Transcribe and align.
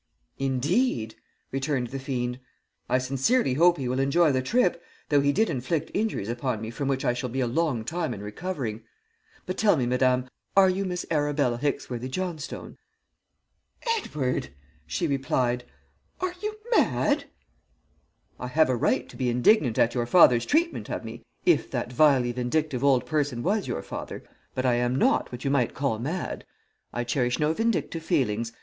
"'Indeed!' 0.39 1.13
returned 1.51 1.89
the 1.89 1.99
fiend. 1.99 2.39
'I 2.89 2.97
sincerely 2.97 3.53
hope 3.53 3.77
he 3.77 3.87
will 3.87 3.99
enjoy 3.99 4.31
the 4.31 4.41
trip, 4.41 4.81
though 5.09 5.21
he 5.21 5.31
did 5.31 5.47
inflict 5.47 5.91
injuries 5.93 6.27
upon 6.27 6.59
me 6.59 6.71
from 6.71 6.87
which 6.87 7.05
I 7.05 7.13
shall 7.13 7.29
be 7.29 7.39
a 7.39 7.45
long 7.45 7.85
time 7.85 8.11
in 8.11 8.19
recovering. 8.23 8.81
But 9.45 9.59
tell 9.59 9.77
me, 9.77 9.85
madame, 9.85 10.27
are 10.57 10.71
you 10.71 10.85
Miss 10.85 11.05
Arabella 11.11 11.59
Hicksworthy 11.59 12.09
Johnstone?' 12.09 12.77
"'Edward,' 13.99 14.49
she 14.87 15.05
replied, 15.05 15.65
'are 16.19 16.33
you 16.41 16.55
mad?' 16.75 17.25
"'I 18.39 18.47
have 18.47 18.69
a 18.71 18.75
right 18.75 19.07
to 19.07 19.15
be 19.15 19.29
indignant 19.29 19.77
at 19.77 19.93
your 19.93 20.07
father's 20.07 20.47
treatment 20.47 20.89
of 20.89 21.05
me, 21.05 21.23
if 21.45 21.69
that 21.69 21.93
vilely 21.93 22.31
vindictive 22.31 22.83
old 22.83 23.05
person 23.05 23.43
was 23.43 23.67
your 23.67 23.83
father, 23.83 24.23
but 24.55 24.65
I 24.65 24.73
am 24.77 24.95
not 24.95 25.31
what 25.31 25.45
you 25.45 25.51
might 25.51 25.75
call 25.75 25.99
mad. 25.99 26.43
I 26.91 27.03
cherish 27.03 27.37
no 27.37 27.53
vindictive 27.53 28.01
feelings. 28.03 28.51